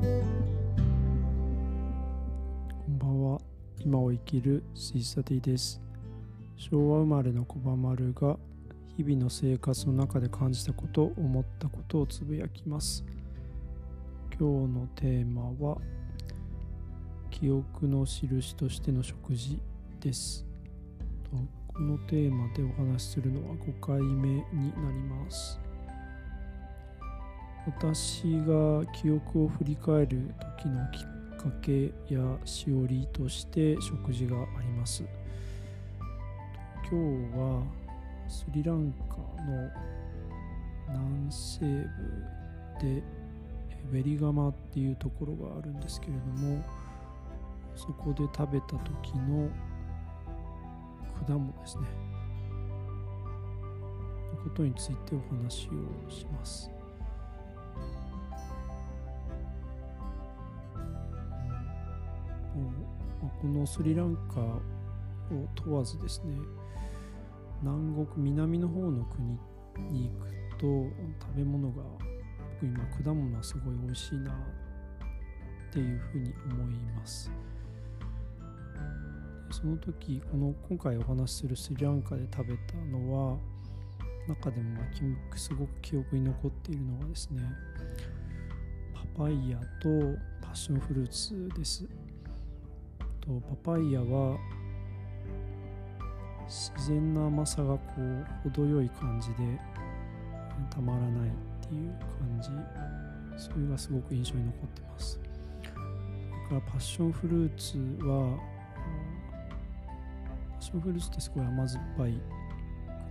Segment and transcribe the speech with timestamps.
[0.00, 0.06] こ
[2.90, 3.40] んばんは。
[3.82, 5.80] 今を生きるシーサティです。
[6.56, 8.36] 昭和生まれの小バ丸が
[8.96, 13.04] 日々の生活の中で感じたこと思ったことをつぶやきます。
[14.38, 15.78] 今日のテーマは
[17.30, 19.58] 記憶の印としての食事
[20.00, 20.44] です。
[21.68, 24.44] このテーマでお話しするのは5回目に
[24.76, 25.58] なります。
[27.66, 35.02] 私が記憶を振り返る時のきっかけやしおりとして食事があります。
[36.88, 36.90] 今
[37.32, 37.62] 日は
[38.28, 39.68] スリランカの
[40.88, 41.84] 南西部
[42.80, 43.02] で
[43.90, 46.62] ベリガマっていうところがあるんですけれども
[47.74, 49.48] そこで食べた時の
[51.26, 51.82] 果物ですね。
[54.36, 56.75] のことについてお話をします。
[63.40, 64.60] このスリランカを
[65.54, 66.36] 問わずですね
[67.62, 69.38] 南国南の方の国
[69.90, 70.66] に行くと
[71.26, 71.82] 食べ物が
[72.60, 77.30] 僕今果物はすごい美味しいなっていうふうに思います。
[79.50, 83.38] その時この今回お話しするスリランカで食べたのは
[84.28, 84.80] 中でも
[85.34, 87.42] すごく記憶に残っているのはですね
[88.92, 89.88] パパイヤと
[90.42, 91.88] パッションフルーツです。
[93.26, 94.38] とパパイヤは
[96.46, 99.34] 自然な甘さがこう程よい感じで
[100.70, 101.32] たまらないっ
[101.68, 102.50] ていう感じ。
[103.36, 105.18] それがすごく印象に残ってます。
[105.18, 108.38] それからパッションフルーツは
[110.52, 112.20] パッションフルーツってすごい甘酸っぱい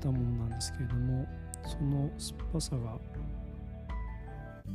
[0.01, 1.27] 果物なんですけれども
[1.65, 2.97] その酸っぱさが
[4.65, 4.71] うん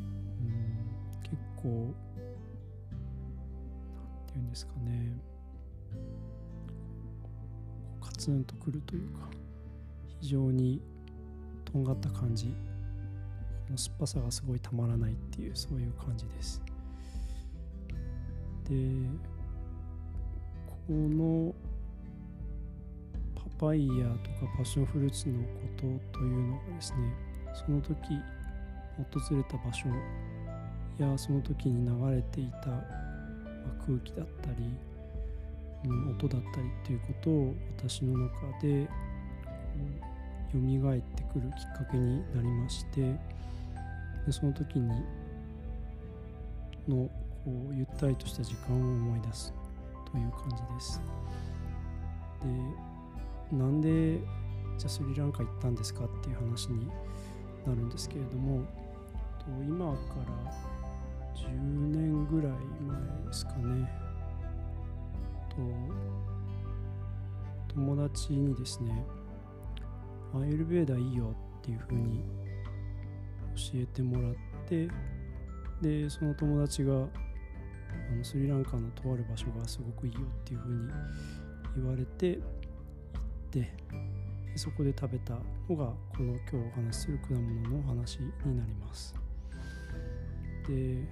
[1.23, 1.95] 結構何
[4.27, 5.30] て言うんですかね。
[8.21, 9.31] ツンとくるというか
[10.21, 10.83] 非常に
[11.65, 12.55] とんがった感じ。
[13.67, 16.63] この酸っぱさがすごいたまらないっていうそういう感じです。
[18.69, 18.75] で
[20.67, 21.55] この
[23.35, 25.49] パパイヤとかパッションフルーツのこ
[26.13, 26.99] とというのがですね
[27.55, 27.97] その時
[29.29, 29.89] 訪れた場所
[30.99, 32.67] やその時に流れていた
[33.87, 34.57] 空気だったり
[35.85, 38.87] 音だったりっていうことを私の中で
[40.53, 43.01] 蘇ってくるきっかけになりまして
[44.27, 44.89] でその時に
[46.89, 47.09] の
[47.45, 49.55] こうゆったりとした時間を思い出す
[50.11, 51.01] という感じです。
[53.51, 54.19] でなんで
[54.79, 56.87] じゃあスリランカ行ったんですかっていう話に
[57.67, 58.65] なるんですけれども
[59.67, 59.97] 今か
[60.27, 60.71] ら
[61.35, 61.49] 10
[61.91, 64.00] 年ぐらい前ですかね
[65.51, 65.57] と
[67.75, 69.05] 友達にですね
[70.35, 72.25] アイルベーダいいよっていうふうに
[73.55, 74.35] 教えてもらっ
[74.69, 74.89] て
[75.83, 80.93] でその友達があのスリランカのとある場所がすごくいいよっていうふうに
[81.77, 82.43] 言われて行っ
[83.51, 83.73] て
[84.57, 85.35] そこで食べた
[85.69, 89.15] のがこの今日お話しする果物のお話になります。
[90.67, 91.05] で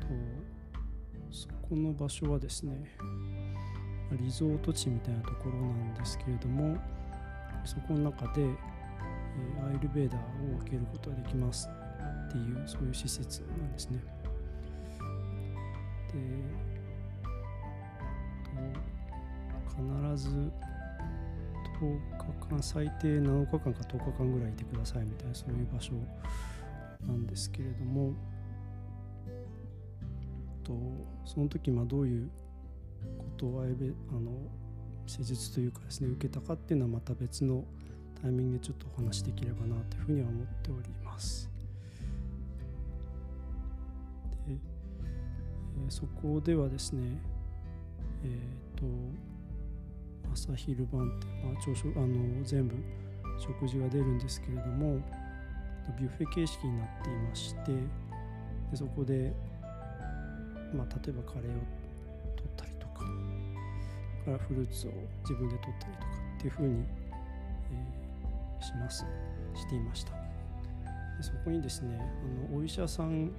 [0.00, 0.06] と
[1.30, 2.96] そこの場所はですね
[4.12, 6.76] リゾート地みたいなところなんですけれども
[7.64, 8.46] そこの中で、え
[9.68, 10.20] アイルベーダー
[10.54, 11.68] を受けることができます
[12.28, 14.00] っていうそういう施設なんですね。
[16.12, 16.50] で
[19.68, 20.50] 必ず
[21.80, 25.92] 10日間最低7日間か10日間ぐらいいてくださいみたいなそういう場所
[27.06, 28.12] なんですけれども
[30.70, 30.74] と
[31.24, 32.30] その時まあどういう
[33.18, 34.30] ことをあべあの
[35.06, 37.64] 施術というかですね受けたかっていうのはまた別の
[38.22, 41.50] タイミングでちょっとお話しできればなというふうには思っております。
[44.46, 44.58] で、え、
[45.88, 47.18] そこではですね
[48.22, 48.86] えっ、ー、と
[50.32, 52.74] 朝昼晩って、まあ、朝食あの全部
[53.38, 55.00] 食事が出るんですけれども
[55.98, 57.72] ビュッフェ形式になっていまして
[58.70, 59.32] でそこで
[60.74, 61.60] まあ、例えばカレーを
[62.36, 63.04] 取ったりとか
[64.24, 64.90] からフルーツを
[65.22, 66.06] 自分で取ったりとか
[66.38, 66.84] っていうふうに、
[67.72, 69.04] えー、します。
[69.54, 70.12] していました。
[70.12, 70.16] で
[71.22, 73.30] そこにですねあのお医者さん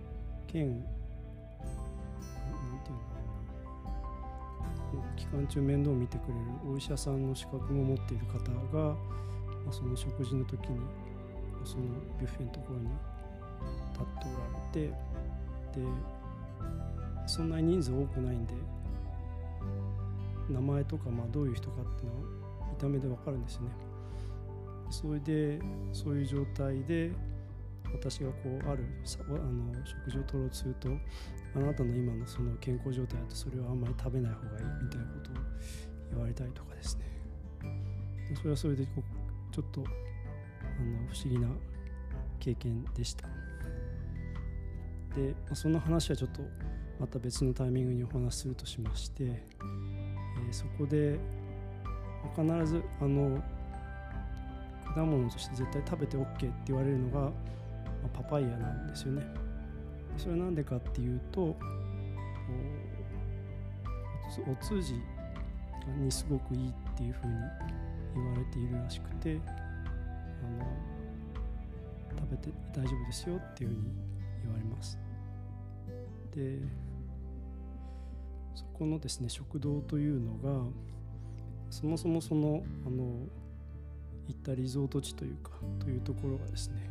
[0.47, 0.79] 兼なん
[2.83, 3.15] ていうのか
[4.93, 5.15] な。
[5.15, 6.39] 期間中面倒を見てくれる
[6.69, 8.39] お医者さんの資格も持っている方
[8.77, 10.79] が、まあ、その食事の時に
[11.63, 11.83] その
[12.19, 12.89] ビュッフェのところに
[13.93, 14.93] 立っておられて
[15.79, 15.85] で
[17.27, 18.53] そんなに人数多くないんで
[20.49, 23.69] 名前とかまあどういう人かっていうのは見た目でわかるんですね。
[24.89, 25.59] それで
[25.93, 27.11] そういう状態で
[27.93, 28.85] 私がこうある
[29.19, 30.89] あの食事を取ろうとすると
[31.55, 35.33] あなたの今のその健康状態だとそれはあんまり食べない方がいいみたいなことを
[36.11, 37.05] 言われたりとかですね。
[38.35, 41.47] それはそれでこうちょっとあの不思議な
[42.39, 43.27] 経験でした。
[45.15, 46.41] でまあその話はちょっと
[46.99, 51.19] また別のタイミングにお話しするとしまして、えー、そこで
[52.35, 53.41] 必ずあの
[54.93, 57.31] 果物として絶対食べて OK って言われるのが、ま
[58.05, 59.25] あ、パパイヤなんですよね。
[60.17, 61.55] それは何でかっていうと
[64.47, 64.93] お通じ
[65.97, 67.33] にすごくいいっていうふうに
[68.15, 69.39] 言われているらしくて
[70.43, 70.65] あの
[72.17, 73.81] 食べて大丈夫ですよっていうふうに
[74.43, 74.97] 言われます。
[76.35, 76.59] で
[78.55, 80.65] そこのですね食堂というのが
[81.69, 83.27] そもそもそのあの
[84.27, 86.89] 行ったリゾート地というかというところがですね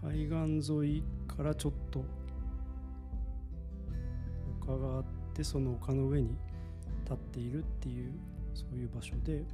[0.00, 2.04] 海岸沿いからちょっと
[4.62, 5.04] 丘があっ
[5.34, 6.36] てその丘の上に
[7.04, 8.12] 立っているっていう
[8.54, 9.44] そういう場所で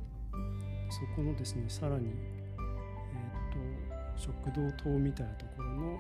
[0.91, 5.99] そこのですねさらに、えーと、食堂棟みたいなところの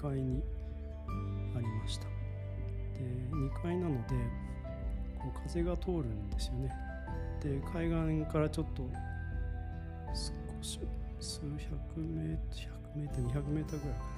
[0.00, 0.42] 階に
[1.56, 2.04] ありました。
[2.04, 2.10] で
[3.32, 4.14] 2階なので
[5.18, 6.72] こう風が通るんですよね。
[7.42, 7.90] で海
[8.22, 8.88] 岸からちょっと
[10.14, 10.80] 少し
[11.20, 12.56] 数百メート
[13.02, 14.08] ル100メートル200メートルぐらいかな。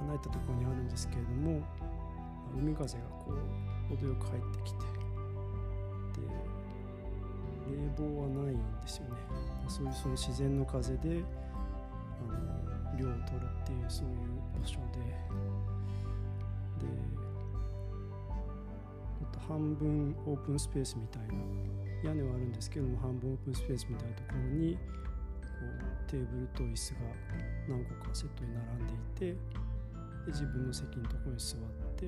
[0.00, 1.60] 離れたところにあるんですけれども
[2.56, 4.78] 海風がこう程よく入ってきて
[6.16, 6.26] で
[7.70, 9.10] 冷房はないんですよね。
[9.68, 11.22] そういうその自然の風で
[13.08, 14.14] を取るっていうそういう
[14.60, 15.00] 場所で。
[16.80, 17.20] で
[19.50, 21.34] 半分オープンスペースみたいな
[22.04, 24.78] 屋根はあるんですけども半分オープンスペースみたいなところにこ
[26.06, 26.98] うテーブルと椅子が
[27.68, 29.36] 何個かセットに並んでいてで
[30.28, 31.60] 自分の席のところに座っ
[31.96, 32.06] て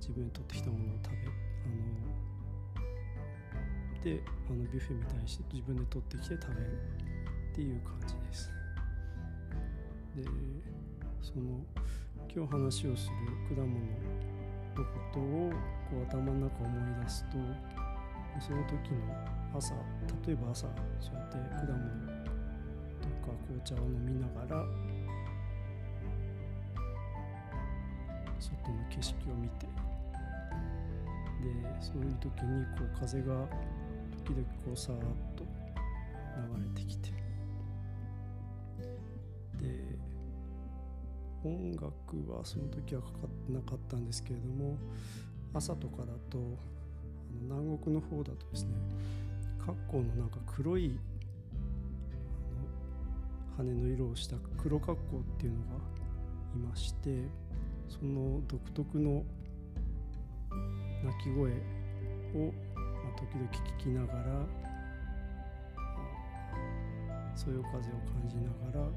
[0.00, 1.70] 自分に取ってきたものを食べあ
[4.00, 6.72] のであのビュッフェみたいにして自分で取ってきて食べる
[7.52, 8.61] っていう感じです。
[10.16, 10.24] で
[11.22, 11.64] その
[12.34, 13.08] 今日話をす
[13.50, 13.80] る果物の
[14.76, 15.50] ことを
[15.90, 17.30] こう頭の中思い出すと
[18.40, 19.74] その時の朝
[20.26, 20.66] 例えば朝
[21.00, 21.78] そうやって果物
[23.00, 24.64] とか紅茶を飲みながら
[28.38, 29.72] 外の景色を見てで
[31.80, 33.46] そういう時にこう風が
[34.24, 34.98] 時々こうさーっ
[35.36, 35.44] と
[36.56, 37.21] 流れてきて。
[41.44, 41.88] 音楽
[42.32, 44.76] はその時はかかってなかったんですけれども
[45.54, 46.40] 朝とかだとあ
[47.50, 48.70] の南国の方だとですね
[49.58, 50.98] 格好のなんか黒い
[53.58, 55.64] あの羽の色をした黒格好っていうのが
[56.54, 57.24] いまして
[57.88, 59.22] その独特の
[61.04, 62.82] 鳴き声を、ま
[63.14, 64.46] あ、時々聞きながら
[67.34, 68.88] そよ風を感じながら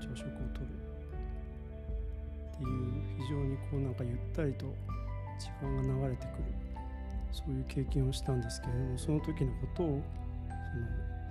[0.00, 0.83] 朝食をとる。
[2.54, 4.66] っていう非常にこうなんかゆったりと
[5.38, 6.44] 時間が流れてくる
[7.32, 10.02] そういう経験をしたんですけれどもその時のことを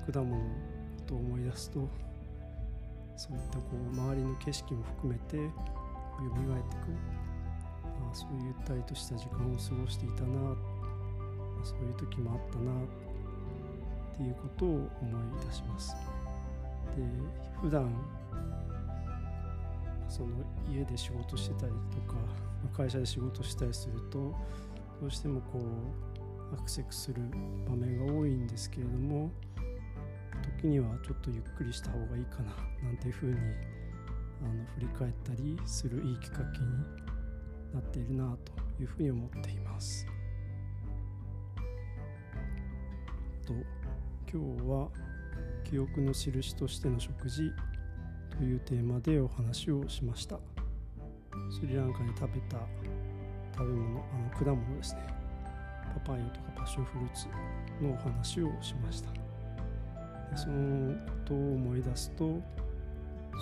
[0.06, 0.51] その果物のこ
[1.08, 1.88] とを思い出すと
[3.15, 3.63] そういったこ
[3.94, 6.98] う周りの景色も含めて蘇ってくる
[8.12, 10.56] あそういうゆったりとした時間を過ごしていたな、まあ、
[11.65, 15.96] そういう時もあったなっていうことを思い出します。
[16.96, 17.03] で
[17.62, 17.89] 普段
[20.13, 20.27] その
[20.72, 22.20] 家で仕事してたりとか
[22.77, 24.20] 会社で仕事したりすると
[25.01, 27.20] どうしてもこうアクセクする
[27.67, 29.32] 場面が多いんですけれども
[30.60, 32.51] 時にはちょっとゆっくりした方がいいかな
[32.84, 33.38] なんていうふうに
[34.43, 36.67] あの振り返ったりするいいきっかけに
[37.74, 40.05] なっているなというふうに思っています。
[43.48, 43.53] と
[44.32, 44.89] 今日は
[45.63, 47.51] 記憶の印としての食事
[48.38, 50.38] というテーマでお話をしました。
[51.52, 52.58] スリランカに食べた
[53.54, 55.02] 食べ物あの果物ですね。
[55.94, 57.28] パパイヤとかパッションフルーツ
[57.82, 59.10] のお話をしました。
[60.36, 62.42] そのことを思い出すと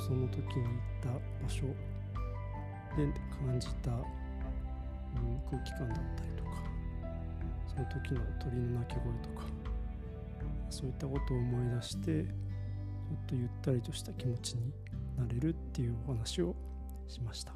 [0.08, 1.10] その時に行った
[1.44, 1.62] 場所
[2.98, 3.08] で
[3.48, 3.92] 感じた
[5.50, 6.50] 空気感だったりとか
[7.68, 9.46] その時の鳥の鳴き声とか
[10.70, 12.26] そういったことを思い出して
[13.12, 14.72] もっとゆったりとした気持ちに
[15.18, 16.56] なれるっていうお話を
[17.10, 17.52] しました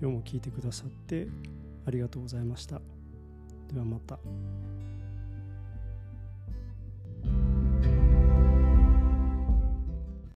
[0.00, 1.28] 今日も聞いてくださって
[1.86, 2.80] ありがとうございました
[3.70, 4.18] ではまた。